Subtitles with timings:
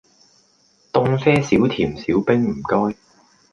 [0.91, 2.97] 凍啡少甜少冰唔該